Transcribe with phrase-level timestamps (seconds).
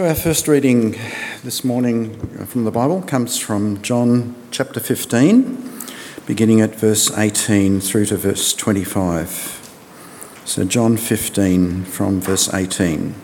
[0.00, 0.92] So our first reading
[1.44, 2.16] this morning
[2.46, 5.78] from the Bible comes from John chapter 15,
[6.24, 9.28] beginning at verse 18 through to verse 25.
[10.46, 13.14] So, John 15 from verse 18.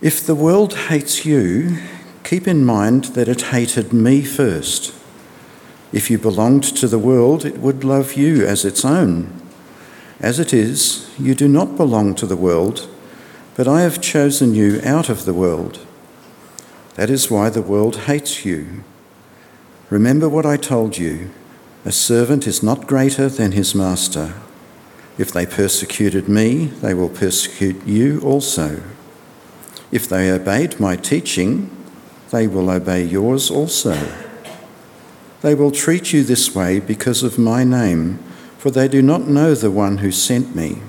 [0.00, 1.76] If the world hates you,
[2.24, 4.94] keep in mind that it hated me first.
[5.92, 9.42] If you belonged to the world, it would love you as its own.
[10.20, 12.88] As it is, you do not belong to the world
[13.56, 15.80] but I have chosen you out of the world.
[16.96, 18.84] That is why the world hates you.
[19.88, 21.30] Remember what I told you
[21.84, 24.34] a servant is not greater than his master.
[25.18, 28.82] If they persecuted me, they will persecute you also.
[29.92, 31.70] If they obeyed my teaching,
[32.32, 33.96] they will obey yours also.
[35.42, 38.18] They will treat you this way because of my name,
[38.58, 40.82] for they do not know the one who sent me.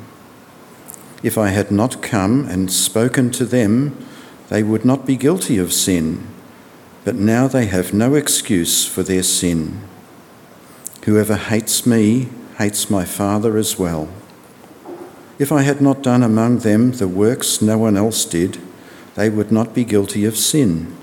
[1.28, 3.98] If I had not come and spoken to them,
[4.48, 6.26] they would not be guilty of sin,
[7.04, 9.82] but now they have no excuse for their sin.
[11.04, 14.08] Whoever hates me hates my Father as well.
[15.38, 18.60] If I had not done among them the works no one else did,
[19.16, 20.96] they would not be guilty of sin.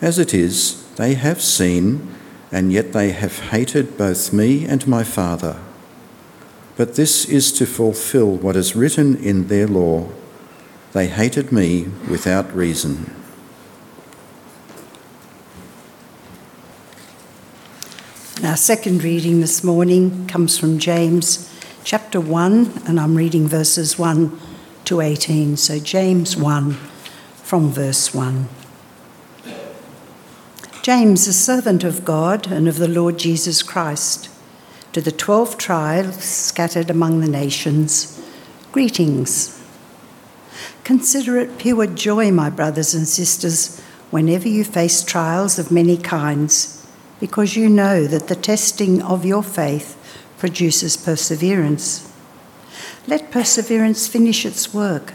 [0.00, 2.08] As it is, they have seen,
[2.50, 5.60] and yet they have hated both me and my Father.
[6.78, 10.10] But this is to fulfill what is written in their law
[10.92, 13.12] they hated me without reason.
[18.44, 24.40] Our second reading this morning comes from James chapter 1, and I'm reading verses 1
[24.84, 25.56] to 18.
[25.56, 26.74] So, James 1
[27.42, 28.48] from verse 1.
[30.82, 34.30] James, a servant of God and of the Lord Jesus Christ
[34.92, 38.22] to the 12 tribes scattered among the nations,
[38.72, 39.62] greetings.
[40.84, 43.80] Consider it pure joy, my brothers and sisters,
[44.10, 46.86] whenever you face trials of many kinds,
[47.20, 49.94] because you know that the testing of your faith
[50.38, 52.10] produces perseverance.
[53.06, 55.12] Let perseverance finish its work,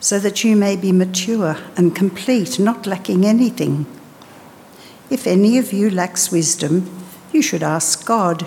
[0.00, 3.86] so that you may be mature and complete, not lacking anything.
[5.08, 6.90] If any of you lacks wisdom,
[7.32, 8.46] you should ask God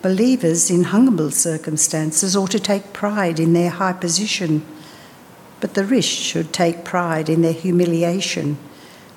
[0.00, 4.64] Believers in humble circumstances ought to take pride in their high position,
[5.60, 8.58] but the rich should take pride in their humiliation,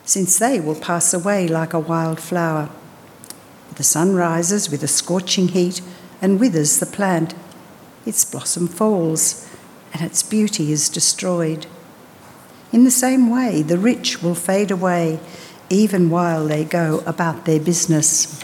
[0.05, 2.69] since they will pass away like a wild flower.
[3.75, 5.81] The sun rises with a scorching heat
[6.19, 7.35] and withers the plant.
[8.03, 9.47] Its blossom falls,
[9.93, 11.67] and its beauty is destroyed.
[12.71, 15.19] In the same way, the rich will fade away
[15.69, 18.43] even while they go about their business.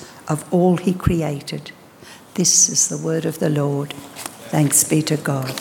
[0.27, 1.71] of all he created.
[2.35, 3.93] This is the word of the Lord.
[4.49, 5.59] Thanks be to God.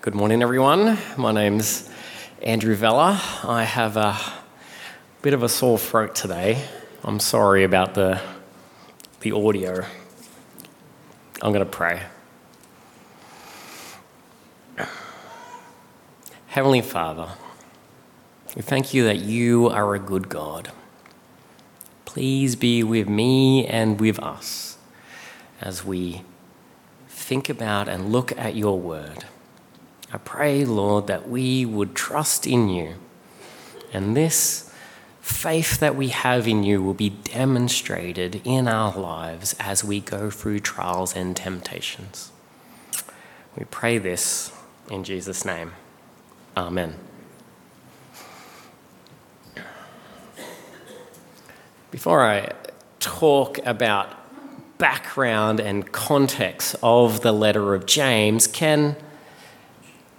[0.00, 0.98] Good morning, everyone.
[1.16, 1.88] My name's
[2.42, 3.20] Andrew Vella.
[3.44, 4.16] I have a
[5.22, 6.64] bit of a sore throat today.
[7.04, 8.20] I'm sorry about the,
[9.20, 9.84] the audio.
[11.42, 12.02] I'm going to pray.
[16.46, 17.28] Heavenly Father,
[18.56, 20.72] we thank you that you are a good God.
[22.12, 24.76] Please be with me and with us
[25.60, 26.22] as we
[27.08, 29.26] think about and look at your word.
[30.12, 32.96] I pray, Lord, that we would trust in you
[33.92, 34.72] And this
[35.20, 40.30] faith that we have in you will be demonstrated in our lives as we go
[40.30, 42.32] through trials and temptations.
[43.56, 44.52] We pray this
[44.90, 45.72] in Jesus' name.
[46.56, 46.96] Amen.
[51.90, 52.52] Before I
[53.00, 54.08] talk about
[54.78, 58.94] background and context of the letter of James, can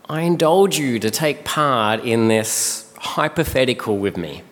[0.10, 4.44] I indulge you to take part in this hypothetical with me?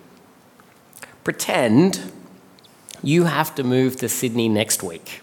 [1.25, 2.10] Pretend
[3.04, 5.21] you have to move to Sydney next week.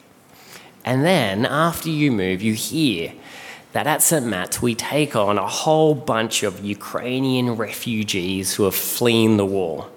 [0.85, 3.15] And then after you move, you hear
[3.73, 4.27] that at St.
[4.27, 9.89] Matt's we take on a whole bunch of Ukrainian refugees who are fleeing the war.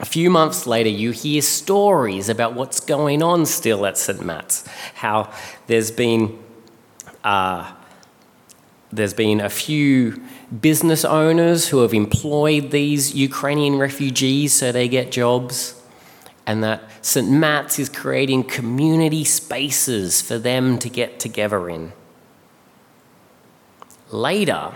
[0.00, 4.24] A few months later, you hear stories about what's going on still at St.
[4.24, 5.30] Matt's, how
[5.66, 6.38] there's been,
[7.22, 7.70] uh,
[8.90, 10.22] there's been a few
[10.58, 15.78] business owners who have employed these Ukrainian refugees so they get jobs,
[16.46, 17.30] and that St.
[17.30, 21.92] Matt's is creating community spaces for them to get together in.
[24.10, 24.72] Later,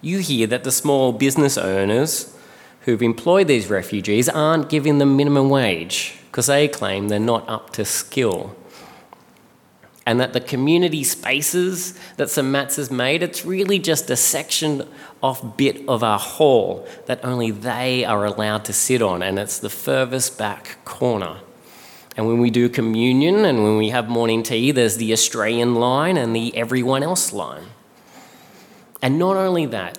[0.00, 2.34] you hear that the small business owners
[2.82, 7.70] who've employed these refugees aren't giving them minimum wage because they claim they're not up
[7.70, 8.56] to skill.
[10.04, 12.46] And that the community spaces that St.
[12.46, 14.88] Matt's has made, it's really just a section
[15.22, 19.60] off bit of our hall that only they are allowed to sit on, and it's
[19.60, 21.38] the furthest back corner.
[22.16, 26.16] And when we do communion and when we have morning tea, there's the Australian line
[26.16, 27.66] and the everyone else line.
[29.00, 29.98] And not only that,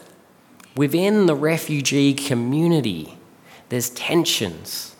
[0.76, 3.16] Within the refugee community,
[3.70, 4.96] there's tensions.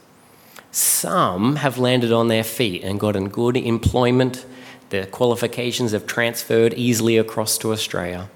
[0.72, 4.46] Some have landed on their feet and gotten good employment.
[4.90, 8.30] Their qualifications have transferred easily across to Australia.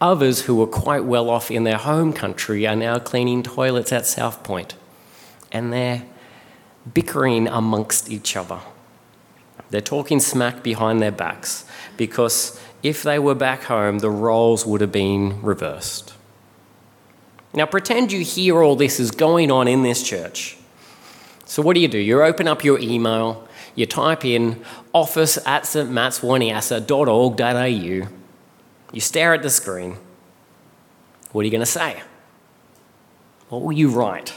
[0.00, 4.06] Others who were quite well off in their home country are now cleaning toilets at
[4.06, 4.76] South Point.
[5.50, 6.04] And they're
[6.94, 8.60] bickering amongst each other.
[9.70, 11.64] They're talking smack behind their backs
[11.96, 16.14] because if they were back home, the roles would have been reversed.
[17.54, 20.56] Now, pretend you hear all this is going on in this church.
[21.44, 21.98] So, what do you do?
[21.98, 24.64] You open up your email, you type in
[24.94, 28.08] office at stmattswanniassa.org.au,
[28.92, 29.98] you stare at the screen.
[31.32, 32.02] What are you going to say?
[33.48, 34.32] What will you write?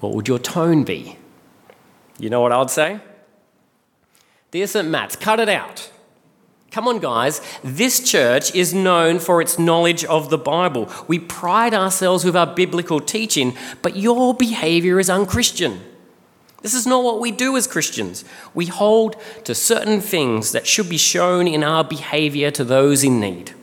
[0.00, 1.16] What would your tone be?
[2.18, 3.00] You know what I'd say?
[4.50, 4.88] Dear St.
[4.88, 5.90] Matt's, cut it out.
[6.70, 7.40] Come on, guys.
[7.64, 10.90] This church is known for its knowledge of the Bible.
[11.06, 15.80] We pride ourselves with our biblical teaching, but your behavior is unchristian.
[16.60, 18.24] This is not what we do as Christians.
[18.52, 23.20] We hold to certain things that should be shown in our behavior to those in
[23.20, 23.54] need.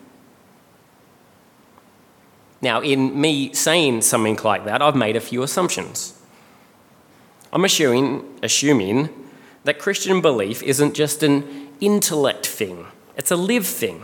[2.62, 6.20] Now, in me saying something like that, I've made a few assumptions.
[7.54, 9.10] I'm assuming, assuming
[9.66, 12.88] that Christian belief isn't just an intellect thing
[13.18, 14.04] it's a live thing,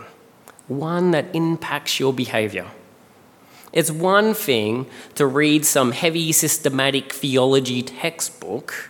[0.68, 2.68] one that impacts your behavior.
[3.74, 4.86] It's one thing
[5.16, 8.90] to read some heavy systematic theology textbook,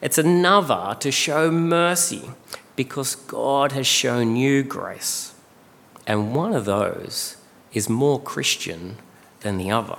[0.00, 2.30] it's another to show mercy
[2.76, 5.34] because God has shown you grace.
[6.06, 7.36] And one of those
[7.72, 8.96] is more Christian
[9.40, 9.98] than the other.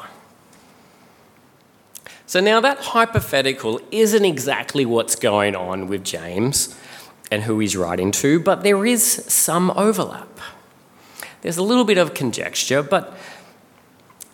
[2.26, 6.76] So now that hypothetical isn't exactly what's going on with James,
[7.32, 10.40] and who he's writing to, but there is some overlap.
[11.42, 13.18] There's a little bit of conjecture, but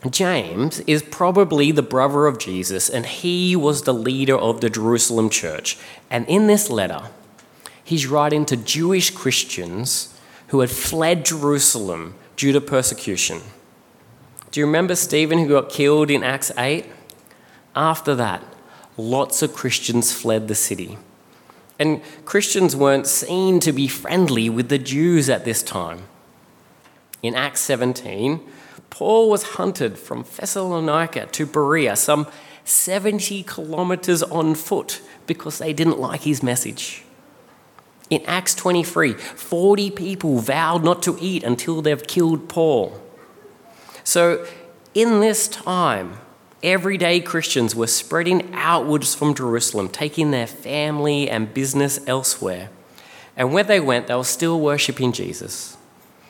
[0.10, 5.30] James is probably the brother of Jesus, and he was the leader of the Jerusalem
[5.30, 5.78] church.
[6.10, 7.04] And in this letter,
[7.84, 10.14] he's writing to Jewish Christians
[10.48, 13.42] who had fled Jerusalem due to persecution.
[14.52, 16.86] Do you remember Stephen who got killed in Acts 8?
[17.76, 18.44] After that,
[18.98, 20.98] lots of Christians fled the city.
[21.80, 26.04] And Christians weren't seen to be friendly with the Jews at this time.
[27.22, 28.42] In Acts 17,
[28.90, 32.28] Paul was hunted from Thessalonica to Berea, some
[32.64, 37.04] 70 kilometers on foot, because they didn't like his message.
[38.10, 43.00] In Acts 23, 40 people vowed not to eat until they've killed Paul.
[44.04, 44.48] So,
[44.94, 46.20] in this time,
[46.64, 52.70] everyday Christians were spreading outwards from Jerusalem, taking their family and business elsewhere.
[53.36, 55.78] And where they went, they were still worshipping Jesus.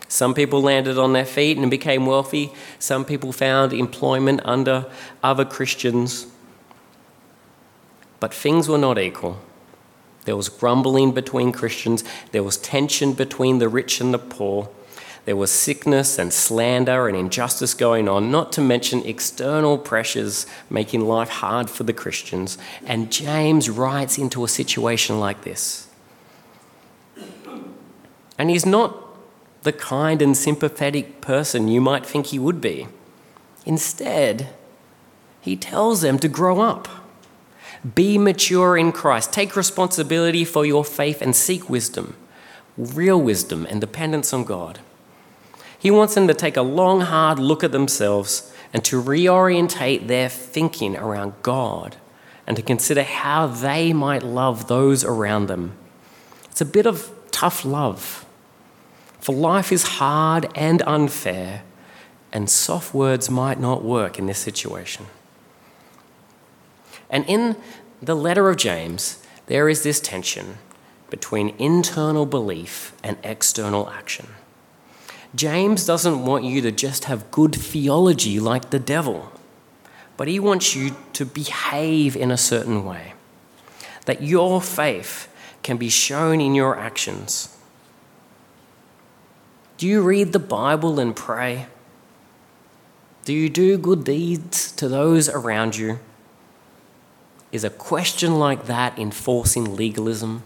[0.08, 2.52] Some people landed on their feet and became wealthy.
[2.80, 4.86] Some people found employment under
[5.22, 6.28] other Christians.
[8.20, 9.40] But things were not equal.
[10.26, 14.70] There was grumbling between Christians, there was tension between the rich and the poor.
[15.28, 21.02] There was sickness and slander and injustice going on, not to mention external pressures making
[21.02, 22.58] life hard for the Christians.
[22.86, 25.90] And James writes into a situation like this.
[28.38, 28.96] And he's not
[29.64, 32.88] the kind and sympathetic person you might think he would be.
[33.66, 34.48] Instead,
[35.42, 36.88] he tells them to grow up.
[37.96, 39.34] Be mature in Christ.
[39.34, 42.16] Take responsibility for your faith and seek wisdom,
[42.78, 44.80] real wisdom and dependence on God.
[45.80, 50.30] He wants them to take a long, hard look at themselves and to reorientate their
[50.30, 51.98] thinking around God
[52.46, 55.78] and to consider how they might love those around them.
[56.50, 58.26] It's a bit of tough love.
[59.20, 61.64] For life is hard and unfair,
[62.32, 65.08] and soft words might not work in this situation.
[67.10, 67.58] And in
[68.02, 70.58] the letter of James, there is this tension
[71.10, 74.28] between internal belief and external action.
[75.36, 79.32] James doesn't want you to just have good theology like the devil,
[80.16, 83.14] but he wants you to behave in a certain way.
[84.06, 85.28] That your faith
[85.64, 87.56] can be shown in your actions.
[89.78, 91.68] Do you read the Bible and pray?
[93.26, 96.00] Do you do good deeds to those around you?
[97.52, 100.44] Is a question like that enforcing legalism?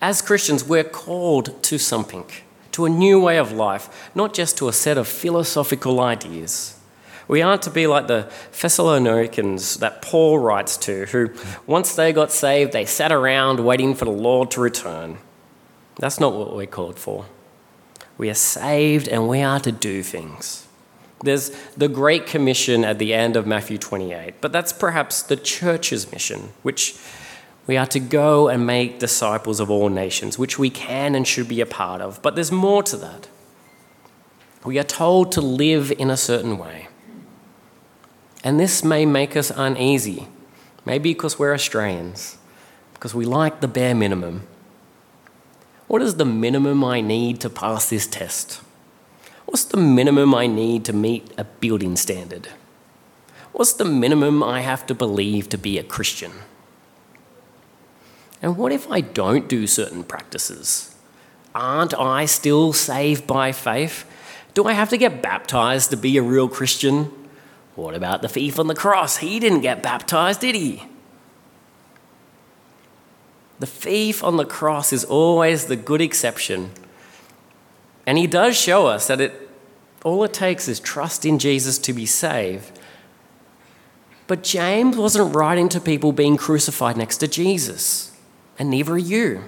[0.00, 2.24] As Christians, we're called to something,
[2.72, 6.78] to a new way of life, not just to a set of philosophical ideas.
[7.28, 11.30] We aren't to be like the Thessalonians that Paul writes to, who,
[11.66, 15.18] once they got saved, they sat around waiting for the Lord to return.
[15.96, 17.26] That's not what we're called for.
[18.16, 20.66] We are saved and we are to do things.
[21.22, 26.10] There's the Great Commission at the end of Matthew 28, but that's perhaps the church's
[26.10, 26.96] mission, which
[27.70, 31.46] we are to go and make disciples of all nations, which we can and should
[31.46, 32.20] be a part of.
[32.20, 33.28] But there's more to that.
[34.64, 36.88] We are told to live in a certain way.
[38.42, 40.26] And this may make us uneasy,
[40.84, 42.38] maybe because we're Australians,
[42.94, 44.48] because we like the bare minimum.
[45.86, 48.62] What is the minimum I need to pass this test?
[49.46, 52.48] What's the minimum I need to meet a building standard?
[53.52, 56.32] What's the minimum I have to believe to be a Christian?
[58.42, 60.94] And what if I don't do certain practices?
[61.54, 64.06] Aren't I still saved by faith?
[64.54, 67.12] Do I have to get baptized to be a real Christian?
[67.74, 69.18] What about the thief on the cross?
[69.18, 70.84] He didn't get baptized, did he?
[73.58, 76.70] The thief on the cross is always the good exception.
[78.06, 79.48] And he does show us that it
[80.02, 82.78] all it takes is trust in Jesus to be saved.
[84.26, 88.09] But James wasn't writing to people being crucified next to Jesus
[88.60, 89.42] and neither are you.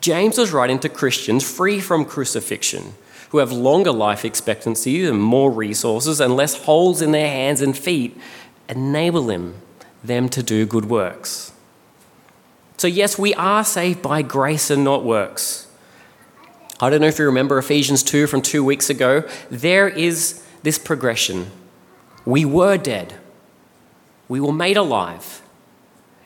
[0.00, 2.94] James was writing to Christians free from crucifixion,
[3.28, 7.76] who have longer life expectancy and more resources and less holes in their hands and
[7.76, 8.18] feet,
[8.70, 9.54] enable them,
[10.02, 11.52] them to do good works.
[12.78, 15.68] So, yes, we are saved by grace and not works.
[16.80, 19.28] I don't know if you remember Ephesians 2 from two weeks ago.
[19.50, 21.50] There is this progression.
[22.24, 23.14] We were dead,
[24.26, 25.39] we were made alive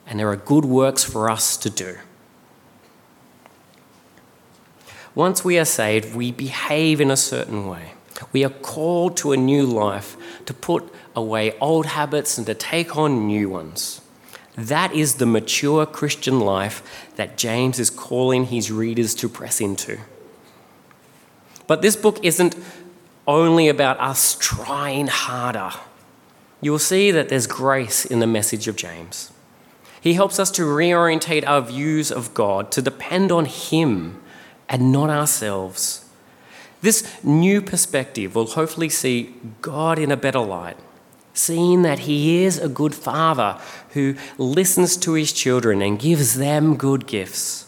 [0.07, 1.97] and there are good works for us to do.
[5.15, 7.93] Once we are saved, we behave in a certain way.
[8.33, 12.97] We are called to a new life, to put away old habits and to take
[12.97, 14.01] on new ones.
[14.57, 19.99] That is the mature Christian life that James is calling his readers to press into.
[21.67, 22.57] But this book isn't
[23.27, 25.71] only about us trying harder.
[26.61, 29.33] You'll see that there's grace in the message of James.
[30.05, 34.21] He helps us to reorientate our views of God, to depend on Him
[34.69, 36.05] and not ourselves.
[36.83, 40.77] This new perspective will hopefully see God in a better light,
[41.33, 43.59] seeing that He is a good Father
[43.95, 47.67] who listens to His children and gives them good gifts.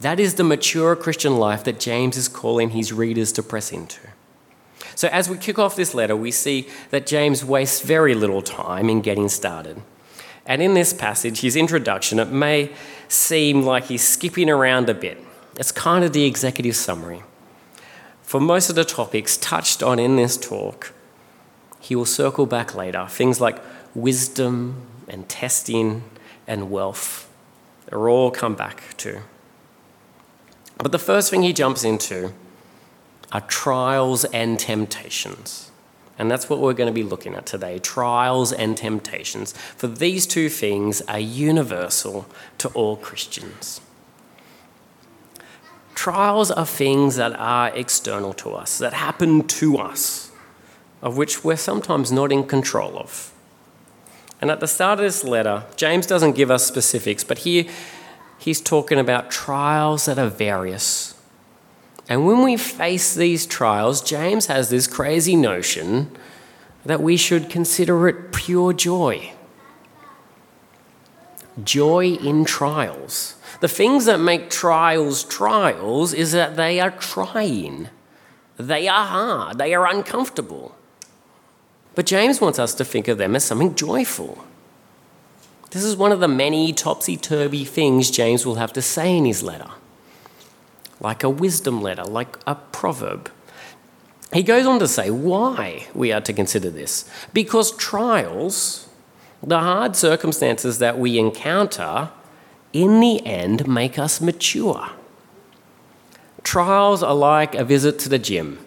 [0.00, 4.00] That is the mature Christian life that James is calling his readers to press into.
[4.94, 8.88] So, as we kick off this letter, we see that James wastes very little time
[8.88, 9.82] in getting started.
[10.46, 12.72] And in this passage, his introduction, it may
[13.08, 15.18] seem like he's skipping around a bit.
[15.56, 17.22] It's kind of the executive summary.
[18.22, 20.94] For most of the topics touched on in this talk,
[21.80, 23.06] he will circle back later.
[23.08, 23.58] Things like
[23.94, 26.04] wisdom and testing
[26.46, 27.28] and wealth
[27.90, 29.22] are all come back to.
[30.78, 32.32] But the first thing he jumps into
[33.32, 35.71] are trials and temptations.
[36.22, 39.54] And that's what we're going to be looking at today trials and temptations.
[39.76, 42.26] For these two things are universal
[42.58, 43.80] to all Christians.
[45.96, 50.30] Trials are things that are external to us, that happen to us,
[51.02, 53.32] of which we're sometimes not in control of.
[54.40, 57.64] And at the start of this letter, James doesn't give us specifics, but here
[58.38, 61.11] he's talking about trials that are various.
[62.08, 66.10] And when we face these trials, James has this crazy notion
[66.84, 69.32] that we should consider it pure joy.
[71.62, 73.36] Joy in trials.
[73.60, 77.88] The things that make trials trials is that they are trying,
[78.56, 80.74] they are hard, they are uncomfortable.
[81.94, 84.44] But James wants us to think of them as something joyful.
[85.70, 89.24] This is one of the many topsy turvy things James will have to say in
[89.24, 89.70] his letter,
[91.02, 93.30] like a wisdom letter, like a proverb.
[94.32, 97.10] He goes on to say why we are to consider this.
[97.34, 98.88] Because trials,
[99.42, 102.10] the hard circumstances that we encounter,
[102.72, 104.90] in the end make us mature.
[106.42, 108.58] Trials are like a visit to the gym.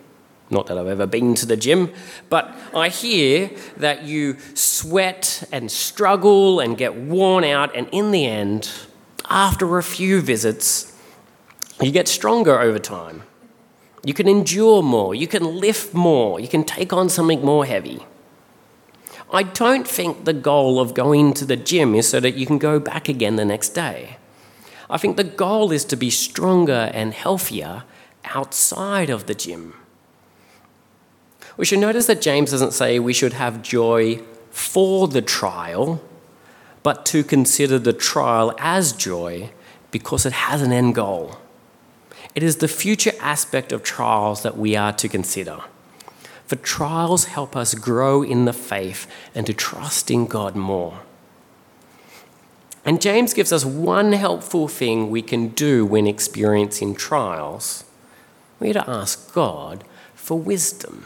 [0.52, 1.92] Not that I've ever been to the gym,
[2.30, 8.28] but I hear that you sweat and struggle and get worn out, and in the
[8.28, 8.70] end,
[9.28, 10.95] after a few visits,
[11.82, 13.24] you get stronger over time.
[14.04, 18.06] You can endure more, you can lift more, you can take on something more heavy.
[19.34, 22.60] I don't think the goal of going to the gym is so that you can
[22.60, 24.18] go back again the next day.
[24.90, 27.84] I think the goal is to be stronger and healthier
[28.26, 29.74] outside of the gym.
[31.58, 36.04] We should notice that James doesn't say we should have joy for the trial,
[36.84, 39.52] but to consider the trial as joy
[39.90, 41.38] because it has an end goal.
[42.36, 45.62] It is the future aspect of trials that we are to consider.
[46.46, 51.00] For trials help us grow in the faith and to trust in God more.
[52.84, 57.84] And James gives us one helpful thing we can do when experiencing trials.
[58.60, 61.06] We are to ask God for wisdom.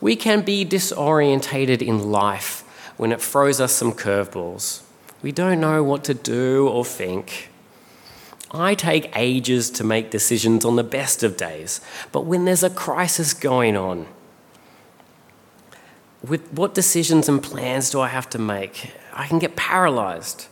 [0.00, 2.64] We can be disorientated in life
[2.96, 4.82] when it throws us some curveballs.
[5.22, 7.50] We don't know what to do or think.
[8.50, 11.80] I take ages to make decisions on the best of days,
[12.12, 14.06] but when there's a crisis going on,
[16.26, 18.92] with what decisions and plans do I have to make?
[19.12, 20.46] I can get paralyzed.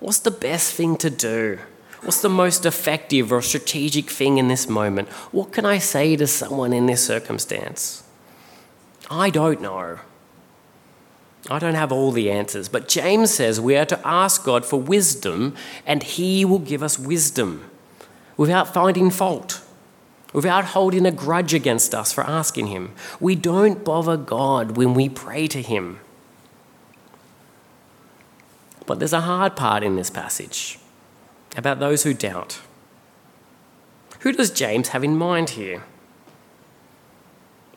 [0.00, 1.58] What's the best thing to do?
[2.02, 5.08] What's the most effective or strategic thing in this moment?
[5.32, 8.04] What can I say to someone in this circumstance?
[9.10, 9.98] I don't know.
[11.50, 14.80] I don't have all the answers, but James says we are to ask God for
[14.80, 15.54] wisdom,
[15.86, 17.70] and He will give us wisdom
[18.36, 19.62] without finding fault,
[20.32, 22.92] without holding a grudge against us for asking Him.
[23.18, 26.00] We don't bother God when we pray to Him.
[28.84, 30.78] But there's a hard part in this passage
[31.56, 32.60] about those who doubt.
[34.20, 35.84] Who does James have in mind here?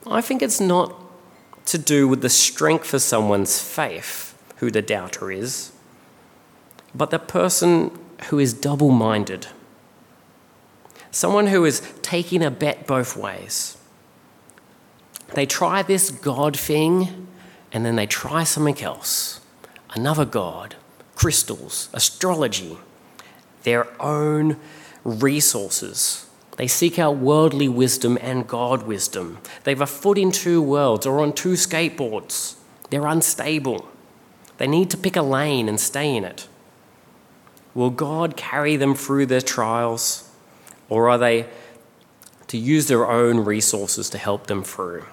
[0.05, 1.00] I think it's not
[1.65, 5.71] to do with the strength of someone's faith, who the doubter is,
[6.93, 7.97] but the person
[8.29, 9.47] who is double minded.
[11.11, 13.77] Someone who is taking a bet both ways.
[15.33, 17.27] They try this God thing
[17.71, 19.39] and then they try something else.
[19.93, 20.75] Another God,
[21.15, 22.77] crystals, astrology,
[23.63, 24.57] their own
[25.03, 26.27] resources.
[26.61, 29.39] They seek out worldly wisdom and God wisdom.
[29.63, 32.53] They've a foot in two worlds or on two skateboards.
[32.91, 33.89] They're unstable.
[34.59, 36.47] They need to pick a lane and stay in it.
[37.73, 40.29] Will God carry them through their trials,
[40.87, 41.47] or are they
[42.45, 45.05] to use their own resources to help them through?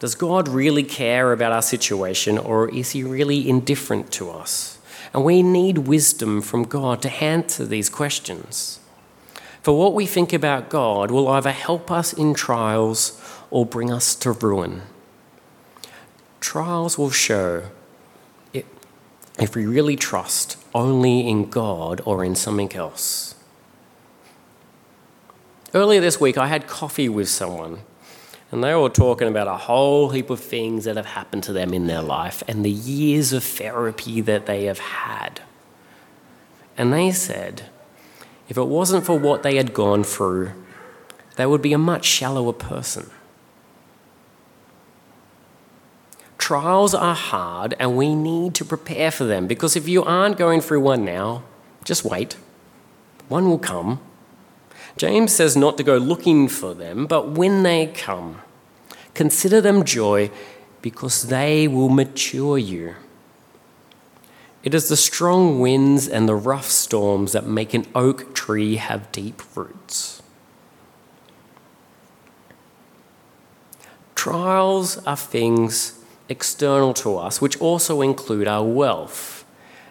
[0.00, 4.78] Does God really care about our situation, or is He really indifferent to us?
[5.12, 8.80] And we need wisdom from God to answer these questions.
[9.64, 13.18] For what we think about God will either help us in trials
[13.50, 14.82] or bring us to ruin.
[16.38, 17.70] Trials will show
[18.52, 23.36] if we really trust only in God or in something else.
[25.72, 27.78] Earlier this week, I had coffee with someone,
[28.52, 31.72] and they were talking about a whole heap of things that have happened to them
[31.72, 35.40] in their life and the years of therapy that they have had.
[36.76, 37.70] And they said,
[38.48, 40.52] if it wasn't for what they had gone through,
[41.36, 43.10] they would be a much shallower person.
[46.38, 50.60] Trials are hard and we need to prepare for them because if you aren't going
[50.60, 51.42] through one now,
[51.84, 52.36] just wait.
[53.28, 54.00] One will come.
[54.96, 58.42] James says not to go looking for them, but when they come,
[59.14, 60.30] consider them joy
[60.82, 62.94] because they will mature you.
[64.64, 69.12] It is the strong winds and the rough storms that make an oak tree have
[69.12, 70.22] deep roots.
[74.14, 79.44] Trials are things external to us, which also include our wealth.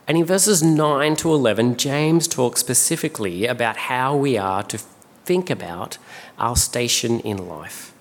[0.07, 4.79] And in verses 9 to 11, James talks specifically about how we are to
[5.23, 5.99] think about
[6.39, 7.93] our station in life.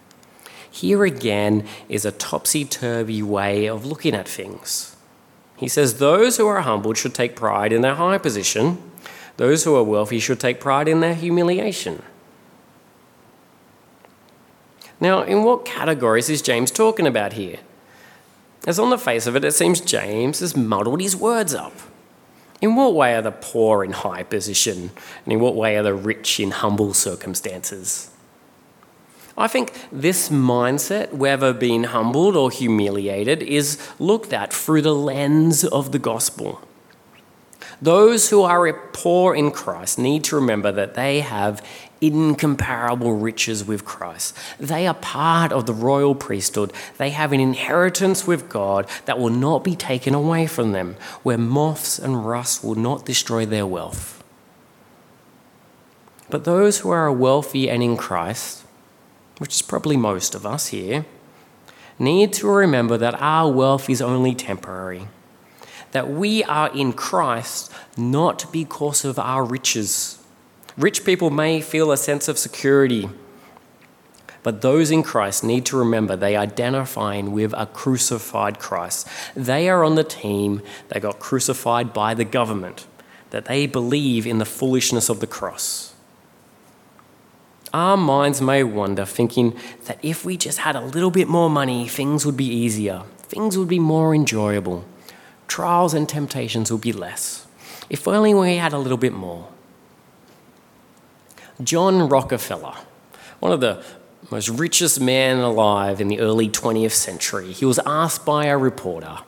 [0.71, 4.92] Here again is a topsy turvy way of looking at things.
[5.63, 8.83] He says, Those who are humbled should take pride in their high position,
[9.37, 12.03] those who are wealthy should take pride in their humiliation.
[15.01, 17.61] Now, in what categories is James talking about here?
[18.67, 21.75] As on the face of it, it seems James has muddled his words up.
[22.61, 24.91] In what way are the poor in high position,
[25.25, 28.11] and in what way are the rich in humble circumstances?
[29.37, 35.65] I think this mindset, whether being humbled or humiliated, is looked at through the lens
[35.65, 36.61] of the gospel.
[37.81, 41.65] Those who are poor in Christ need to remember that they have
[42.01, 44.37] incomparable riches with Christ.
[44.59, 46.73] They are part of the royal priesthood.
[46.99, 51.39] They have an inheritance with God that will not be taken away from them, where
[51.39, 54.23] moths and rust will not destroy their wealth.
[56.29, 58.62] But those who are wealthy and in Christ,
[59.43, 61.05] which is probably most of us here,
[61.99, 65.09] need to remember that our wealth is only temporary.
[65.91, 70.23] That we are in Christ not because of our riches
[70.77, 73.09] Rich people may feel a sense of security,
[74.43, 79.07] but those in Christ need to remember they are identifying with a crucified Christ.
[79.37, 82.87] They are on the team that got crucified by the government,
[83.31, 85.92] that they believe in the foolishness of the cross.
[87.73, 91.89] Our minds may wander, thinking that if we just had a little bit more money,
[91.89, 94.85] things would be easier, things would be more enjoyable,
[95.49, 97.47] trials and temptations would be less.
[97.89, 99.49] If only we had a little bit more.
[101.63, 102.75] John Rockefeller,
[103.41, 103.83] one of the
[104.31, 109.19] most richest men alive in the early 20th century, he was asked by a reporter,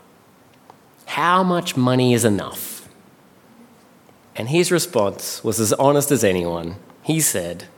[1.07, 2.89] How much money is enough?
[4.37, 6.77] And his response was as honest as anyone.
[7.03, 7.69] He said,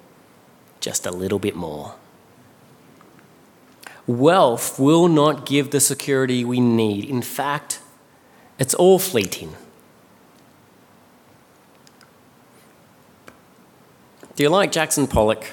[0.87, 1.97] Just a little bit more.
[4.07, 7.07] Wealth will not give the security we need.
[7.07, 7.81] In fact,
[8.61, 9.57] it's all fleeting.
[14.37, 15.47] Do you like Jackson Pollock?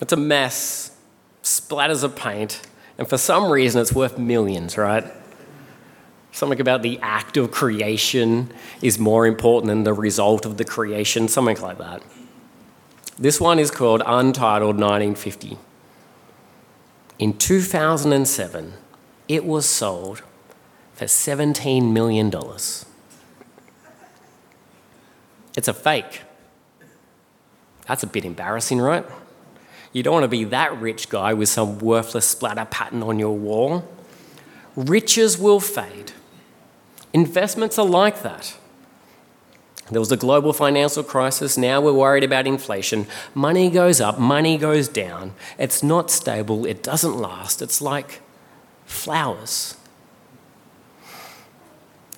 [0.00, 0.96] It's a mess,
[1.42, 2.62] splatters of paint,
[2.96, 5.04] and for some reason it's worth millions, right?
[6.30, 11.28] Something about the act of creation is more important than the result of the creation,
[11.28, 12.02] something like that.
[13.22, 15.56] This one is called Untitled 1950.
[17.20, 18.72] In 2007,
[19.28, 20.22] it was sold
[20.94, 22.32] for $17 million.
[25.56, 26.22] It's a fake.
[27.86, 29.06] That's a bit embarrassing, right?
[29.92, 33.38] You don't want to be that rich guy with some worthless splatter pattern on your
[33.38, 33.88] wall.
[34.74, 36.10] Riches will fade.
[37.12, 38.56] Investments are like that.
[39.92, 41.56] There was a global financial crisis.
[41.56, 43.06] Now we're worried about inflation.
[43.34, 45.34] Money goes up, money goes down.
[45.58, 47.62] It's not stable, it doesn't last.
[47.62, 48.20] It's like
[48.86, 49.76] flowers.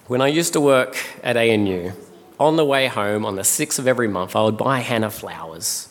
[0.07, 1.93] When I used to work at ANU,
[2.39, 5.89] on the way home on the 6th of every month, I would buy Hannah flowers.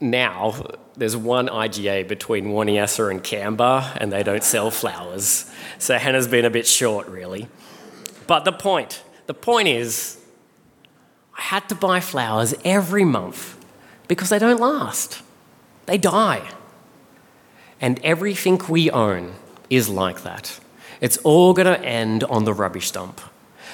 [0.00, 0.54] Now,
[0.96, 5.50] there's one IGA between Wanniassa and Canberra, and they don't sell flowers.
[5.78, 7.48] So Hannah's been a bit short, really.
[8.26, 10.18] But the point, the point is,
[11.38, 13.64] I had to buy flowers every month
[14.08, 15.22] because they don't last.
[15.86, 16.50] They die.
[17.80, 19.34] And everything we own
[19.70, 20.58] is like that.
[21.00, 23.20] It's all going to end on the rubbish dump.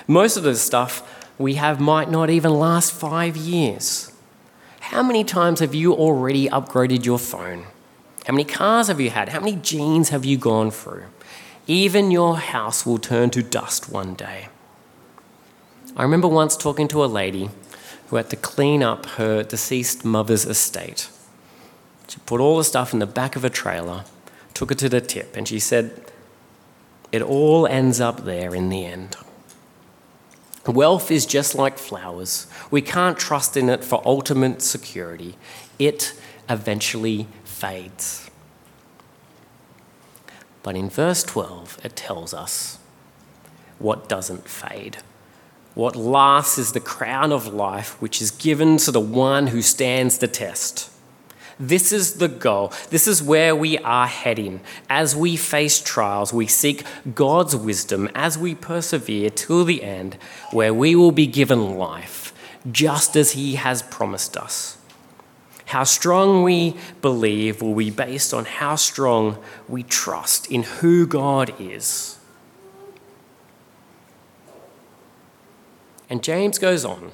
[0.07, 4.13] Most of the stuff we have might not even last five years.
[4.81, 7.65] How many times have you already upgraded your phone?
[8.27, 9.31] How many cars have you had?
[9.31, 11.05] How many jeans have you gone through?
[11.67, 14.49] Even your house will turn to dust one day.
[15.97, 17.49] I remember once talking to a lady
[18.09, 21.09] who had to clean up her deceased mother's estate.
[22.09, 24.05] She put all the stuff in the back of a trailer,
[24.53, 26.13] took it to the tip, and she said,
[27.13, 29.17] It all ends up there in the end.
[30.67, 32.47] Wealth is just like flowers.
[32.71, 35.37] We can't trust in it for ultimate security.
[35.79, 36.13] It
[36.51, 38.29] eventually fades.
[40.63, 42.79] But in verse 12, it tells us
[43.79, 44.99] what doesn't fade.
[45.77, 50.17] What lasts is the crown of life, which is given to the one who stands
[50.17, 50.91] the test.
[51.61, 52.73] This is the goal.
[52.89, 54.63] This is where we are heading.
[54.89, 56.83] As we face trials, we seek
[57.15, 60.15] God's wisdom as we persevere till the end,
[60.51, 62.33] where we will be given life,
[62.73, 64.79] just as He has promised us.
[65.67, 69.37] How strong we believe will be based on how strong
[69.69, 72.17] we trust in who God is.
[76.09, 77.13] And James goes on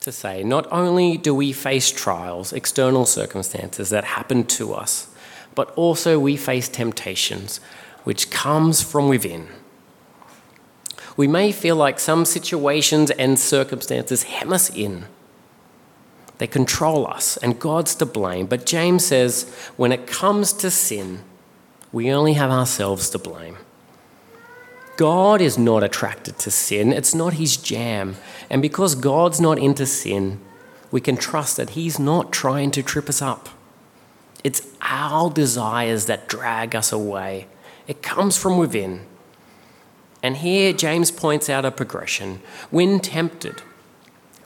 [0.00, 5.08] to say not only do we face trials, external circumstances that happen to us,
[5.54, 7.60] but also we face temptations
[8.04, 9.48] which comes from within.
[11.16, 15.04] We may feel like some situations and circumstances hem us in
[16.42, 18.46] they control us, and God's to blame.
[18.46, 19.44] But James says
[19.76, 21.20] when it comes to sin,
[21.92, 23.58] we only have ourselves to blame.
[24.96, 28.16] God is not attracted to sin, it's not his jam.
[28.50, 30.40] And because God's not into sin,
[30.90, 33.48] we can trust that he's not trying to trip us up.
[34.44, 37.46] It's our desires that drag us away,
[37.86, 39.06] it comes from within.
[40.22, 42.40] And here James points out a progression.
[42.70, 43.60] When tempted,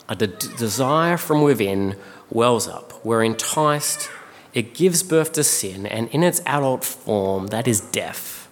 [0.09, 1.97] a de- desire from within
[2.29, 3.05] wells up.
[3.05, 4.09] We're enticed,
[4.53, 8.46] it gives birth to sin, and in its adult form, that is death.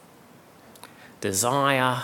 [1.21, 2.03] Desire,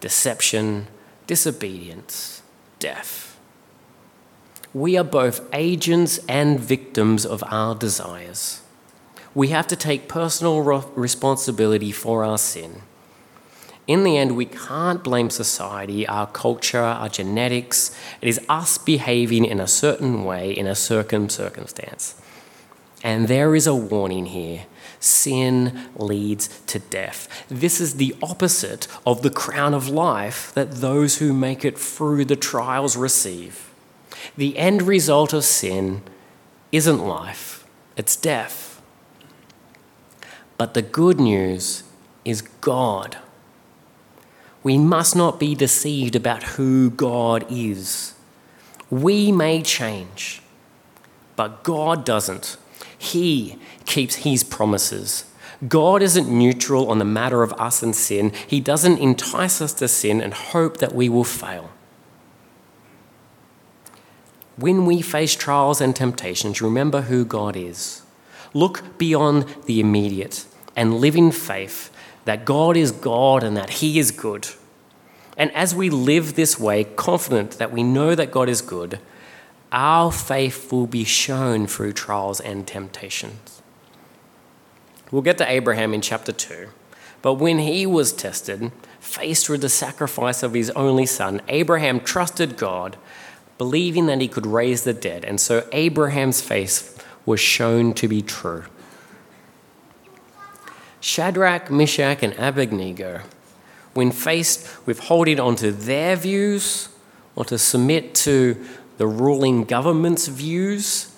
[0.00, 0.86] deception,
[1.26, 2.42] disobedience,
[2.78, 3.38] death.
[4.72, 8.62] We are both agents and victims of our desires.
[9.34, 12.82] We have to take personal responsibility for our sin
[13.90, 17.90] in the end, we can't blame society, our culture, our genetics.
[18.20, 22.14] It is us behaving in a certain way in a certain circumstance.
[23.02, 24.66] And there is a warning here
[25.00, 27.44] sin leads to death.
[27.48, 32.26] This is the opposite of the crown of life that those who make it through
[32.26, 33.70] the trials receive.
[34.36, 36.02] The end result of sin
[36.70, 37.64] isn't life,
[37.96, 38.80] it's death.
[40.58, 41.82] But the good news
[42.24, 43.16] is God
[44.62, 48.14] we must not be deceived about who God is.
[48.90, 50.42] We may change,
[51.36, 52.56] but God doesn't.
[53.00, 55.24] He keeps His promises.
[55.66, 58.30] God isn't neutral on the matter of us and sin.
[58.46, 61.70] He doesn't entice us to sin and hope that we will fail.
[64.56, 68.02] When we face trials and temptations, remember who God is.
[68.52, 70.44] Look beyond the immediate
[70.76, 71.90] and live in faith
[72.26, 74.48] that God is God and that He is good.
[75.38, 78.98] And as we live this way, confident that we know that God is good,
[79.72, 83.62] our faith will be shown through trials and temptations.
[85.10, 86.68] We'll get to Abraham in chapter 2.
[87.22, 92.56] But when he was tested, faced with the sacrifice of his only son, Abraham trusted
[92.56, 92.96] God,
[93.58, 95.24] believing that he could raise the dead.
[95.24, 98.64] And so Abraham's faith was shown to be true.
[101.00, 103.22] Shadrach, Meshach, and Abednego,
[103.94, 106.88] when faced with holding onto their views
[107.34, 108.62] or to submit to
[109.00, 111.10] the ruling government's views,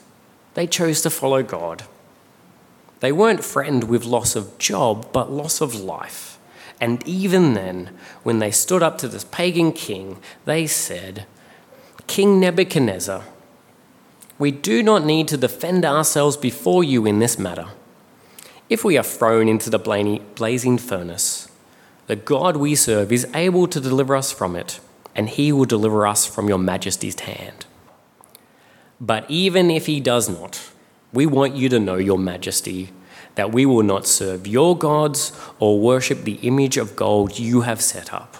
[0.55, 1.83] they chose to follow God.
[3.01, 6.38] They weren't threatened with loss of job, but loss of life.
[6.81, 7.90] And even then,
[8.23, 11.27] when they stood up to this pagan king, they said,
[12.07, 13.25] King Nebuchadnezzar,
[14.38, 17.66] we do not need to defend ourselves before you in this matter.
[18.71, 21.49] If we are thrown into the blazing furnace,
[22.07, 24.79] the God we serve is able to deliver us from it,
[25.16, 27.66] and he will deliver us from your majesty's hand.
[29.03, 30.71] But even if he does not,
[31.12, 32.91] we want you to know, your majesty,
[33.35, 37.81] that we will not serve your gods or worship the image of gold you have
[37.83, 38.37] set up.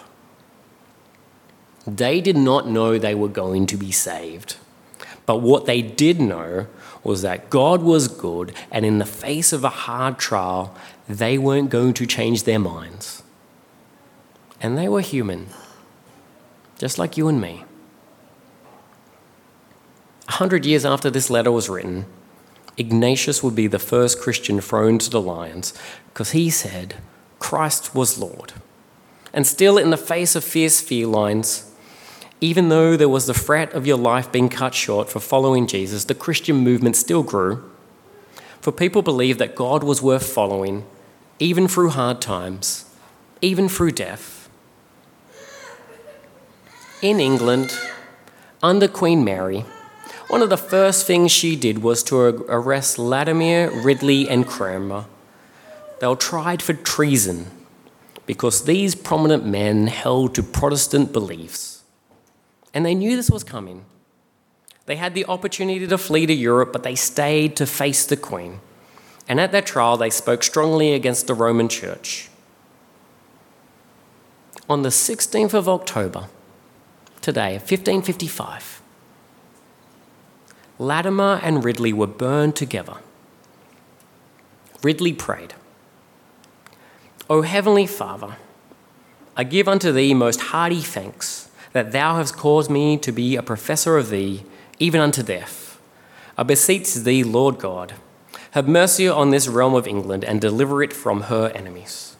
[1.85, 4.55] They did not know they were going to be saved.
[5.25, 6.67] But what they did know
[7.03, 10.73] was that God was good, and in the face of a hard trial,
[11.09, 13.21] they weren't going to change their minds.
[14.61, 15.47] And they were human,
[16.77, 17.65] just like you and me.
[20.27, 22.05] A hundred years after this letter was written,
[22.77, 25.73] Ignatius would be the first Christian thrown to the lions
[26.07, 26.95] because he said
[27.39, 28.53] Christ was Lord.
[29.33, 31.71] And still, in the face of fierce fear felines,
[32.39, 36.05] even though there was the threat of your life being cut short for following Jesus,
[36.05, 37.69] the Christian movement still grew.
[38.61, 40.85] For people believed that God was worth following,
[41.39, 42.85] even through hard times,
[43.41, 44.49] even through death.
[47.01, 47.77] In England,
[48.61, 49.65] under Queen Mary,
[50.33, 55.05] one of the first things she did was to arrest Latimer, Ridley, and Cranmer.
[55.99, 57.51] They were tried for treason
[58.25, 61.83] because these prominent men held to Protestant beliefs
[62.73, 63.85] and they knew this was coming.
[64.87, 68.59] They had the opportunity to flee to Europe, but they stayed to face the Queen.
[69.27, 72.29] And at their trial, they spoke strongly against the Roman Church.
[74.67, 76.27] On the 16th of October,
[77.21, 78.81] today, 1555,
[80.83, 82.97] Latimer and Ridley were burned together.
[84.83, 85.53] Ridley prayed,
[87.29, 88.35] O Heavenly Father,
[89.37, 93.41] I give unto thee most hearty thanks that thou hast caused me to be a
[93.41, 94.43] professor of thee
[94.77, 95.79] even unto death.
[96.37, 97.93] I beseech thee, Lord God,
[98.51, 102.17] have mercy on this realm of England and deliver it from her enemies.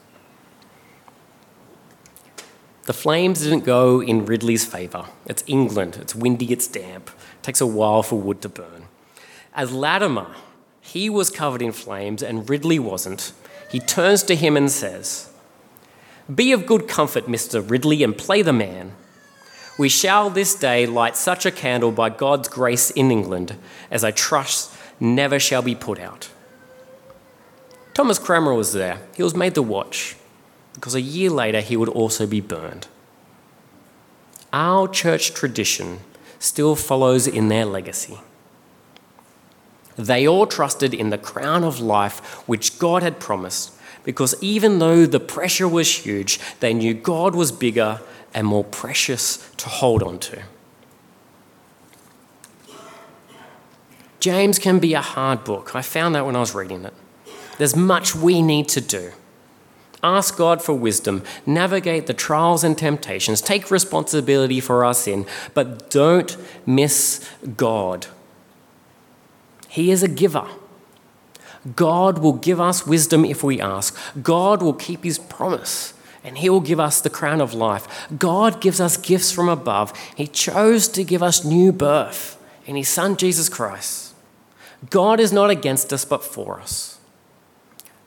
[2.85, 5.05] The flames didn't go in Ridley's favour.
[5.25, 7.09] It's England, it's windy, it's damp,
[7.43, 8.85] takes a while for wood to burn.
[9.53, 10.33] As Latimer,
[10.81, 13.33] he was covered in flames and Ridley wasn't,
[13.69, 15.31] he turns to him and says,
[16.33, 17.67] Be of good comfort, Mr.
[17.67, 18.93] Ridley, and play the man.
[19.77, 23.57] We shall this day light such a candle by God's grace in England
[23.89, 26.29] as I trust never shall be put out.
[27.93, 28.99] Thomas Cranmer was there.
[29.15, 30.15] He was made the watch
[30.73, 32.87] because a year later he would also be burned.
[34.51, 35.99] Our church tradition
[36.43, 38.19] still follows in their legacy.
[39.95, 45.05] They all trusted in the crown of life which God had promised because even though
[45.05, 48.01] the pressure was huge, they knew God was bigger
[48.33, 50.43] and more precious to hold on to.
[54.19, 55.75] James can be a hard book.
[55.75, 56.93] I found that when I was reading it.
[57.57, 59.11] There's much we need to do.
[60.03, 65.89] Ask God for wisdom, navigate the trials and temptations, take responsibility for our sin, but
[65.89, 66.35] don't
[66.65, 68.07] miss God.
[69.69, 70.47] He is a giver.
[71.75, 73.97] God will give us wisdom if we ask.
[74.21, 78.07] God will keep his promise and He will give us the crown of life.
[78.17, 79.93] God gives us gifts from above.
[80.15, 84.13] He chose to give us new birth in His Son, Jesus Christ.
[84.89, 86.92] God is not against us, but for us.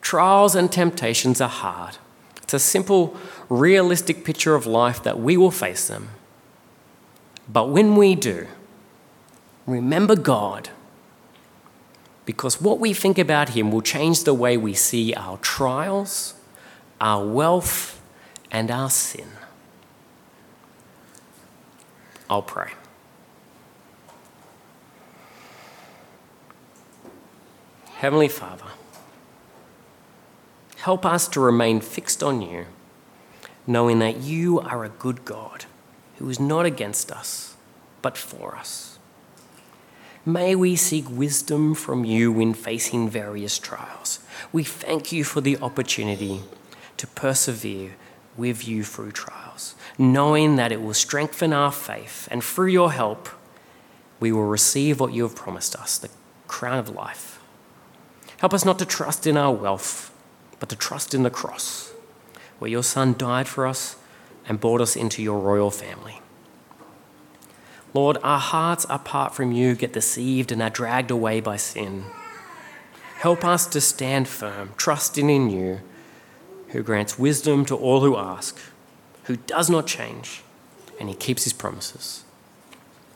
[0.07, 1.97] Trials and temptations are hard.
[2.37, 3.17] It's a simple,
[3.49, 6.11] realistic picture of life that we will face them.
[7.49, 8.47] But when we do,
[9.67, 10.71] remember God.
[12.25, 16.35] Because what we think about Him will change the way we see our trials,
[17.01, 18.01] our wealth,
[18.53, 19.27] and our sin.
[22.31, 22.71] I'll pray.
[27.97, 28.67] Heavenly Father,
[30.87, 32.65] help us to remain fixed on you,
[33.67, 35.65] knowing that you are a good God
[36.19, 37.57] who is not against us,
[38.03, 38.97] but for us.
[40.25, 44.21] May we seek wisdom from you in facing various trials.
[44.53, 46.43] We thank you for the opportunity
[46.99, 47.97] to persevere
[48.37, 53.29] with you through trials, knowing that it will strengthen our faith, and through your help,
[54.21, 56.11] we will receive what you have promised us the
[56.47, 57.41] crown of life.
[58.39, 60.13] Help us not to trust in our wealth,
[60.59, 61.93] but to trust in the cross,
[62.59, 63.97] where your Son died for us
[64.49, 66.21] and brought us into your royal family.
[67.95, 72.05] Lord, our hearts apart from you get deceived and are dragged away by sin.
[73.17, 75.81] Help us to stand firm, trusting in you
[76.69, 78.59] who grants wisdom to all who ask,
[79.25, 80.43] who does not change,
[81.01, 82.25] and he keeps his promises.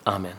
[0.07, 0.37] Amen.